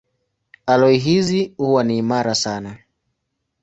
Aloi 0.65 0.97
hizi 0.99 1.53
huwa 1.57 1.83
ni 1.83 1.97
imara 1.97 2.35
sana. 2.35 2.77